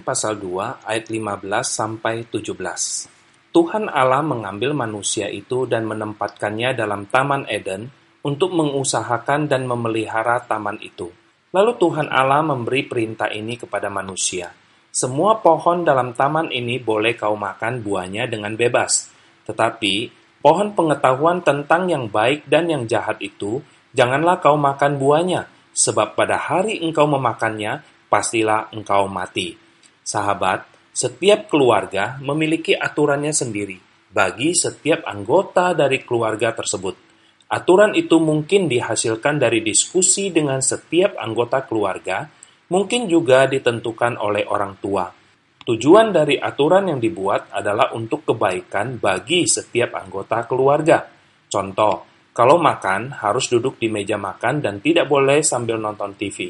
[0.00, 2.56] pasal 2 ayat 15 sampai 17.
[3.52, 7.92] Tuhan Allah mengambil manusia itu dan menempatkannya dalam Taman Eden
[8.24, 11.12] untuk mengusahakan dan memelihara taman itu.
[11.52, 14.48] Lalu Tuhan Allah memberi perintah ini kepada manusia.
[14.88, 19.12] Semua pohon dalam taman ini boleh kau makan buahnya dengan bebas.
[19.44, 19.94] Tetapi
[20.40, 23.60] pohon pengetahuan tentang yang baik dan yang jahat itu,
[23.92, 25.44] janganlah kau makan buahnya,
[25.76, 29.67] sebab pada hari engkau memakannya, pastilah engkau mati.
[30.08, 33.76] Sahabat, setiap keluarga memiliki aturannya sendiri
[34.08, 36.96] bagi setiap anggota dari keluarga tersebut.
[37.52, 42.24] Aturan itu mungkin dihasilkan dari diskusi dengan setiap anggota keluarga,
[42.72, 45.12] mungkin juga ditentukan oleh orang tua.
[45.68, 51.04] Tujuan dari aturan yang dibuat adalah untuk kebaikan bagi setiap anggota keluarga.
[51.52, 56.48] Contoh, kalau makan, harus duduk di meja makan dan tidak boleh sambil nonton TV.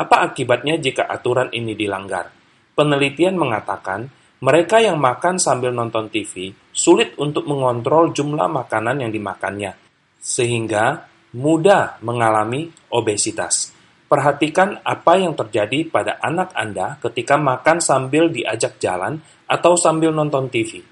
[0.00, 2.43] Apa akibatnya jika aturan ini dilanggar?
[2.74, 4.10] Penelitian mengatakan,
[4.42, 9.78] mereka yang makan sambil nonton TV sulit untuk mengontrol jumlah makanan yang dimakannya,
[10.20, 11.06] sehingga
[11.38, 13.72] mudah mengalami obesitas.
[14.04, 20.52] Perhatikan apa yang terjadi pada anak Anda ketika makan sambil diajak jalan atau sambil nonton
[20.52, 20.84] TV.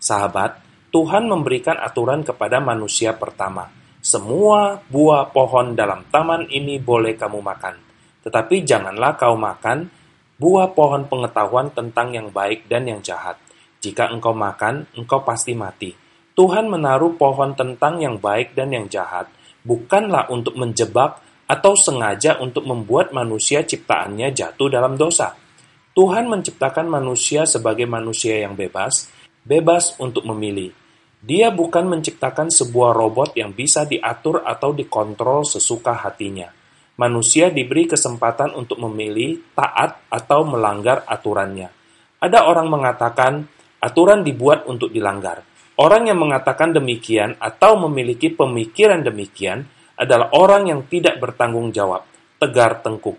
[0.00, 3.68] Sahabat, Tuhan memberikan aturan kepada manusia pertama
[4.04, 7.74] semua buah pohon dalam taman ini boleh kamu makan,
[8.20, 9.88] tetapi janganlah kau makan
[10.44, 13.40] buah pohon pengetahuan tentang yang baik dan yang jahat.
[13.80, 15.96] Jika engkau makan, engkau pasti mati.
[16.36, 19.32] Tuhan menaruh pohon tentang yang baik dan yang jahat,
[19.64, 25.32] bukanlah untuk menjebak atau sengaja untuk membuat manusia ciptaannya jatuh dalam dosa.
[25.96, 29.08] Tuhan menciptakan manusia sebagai manusia yang bebas,
[29.48, 30.84] bebas untuk memilih
[31.24, 36.52] dia bukan menciptakan sebuah robot yang bisa diatur atau dikontrol sesuka hatinya.
[36.94, 41.66] Manusia diberi kesempatan untuk memilih taat atau melanggar aturannya.
[42.22, 43.50] Ada orang mengatakan
[43.82, 45.42] aturan dibuat untuk dilanggar.
[45.74, 49.66] Orang yang mengatakan demikian atau memiliki pemikiran demikian
[49.98, 52.06] adalah orang yang tidak bertanggung jawab,
[52.38, 53.18] tegar tengkuk.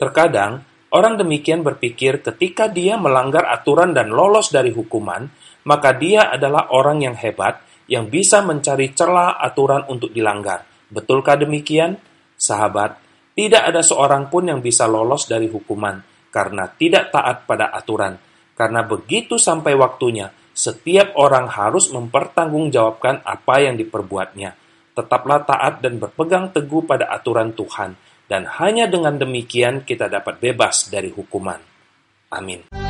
[0.00, 5.28] Terkadang, orang demikian berpikir ketika dia melanggar aturan dan lolos dari hukuman,
[5.68, 10.64] maka dia adalah orang yang hebat yang bisa mencari celah aturan untuk dilanggar.
[10.88, 12.00] Betulkah demikian?
[12.40, 13.09] Sahabat,
[13.40, 15.96] tidak ada seorang pun yang bisa lolos dari hukuman
[16.28, 18.20] karena tidak taat pada aturan.
[18.52, 24.52] Karena begitu sampai waktunya, setiap orang harus mempertanggungjawabkan apa yang diperbuatnya.
[24.92, 27.96] Tetaplah taat dan berpegang teguh pada aturan Tuhan,
[28.28, 31.64] dan hanya dengan demikian kita dapat bebas dari hukuman.
[32.36, 32.89] Amin.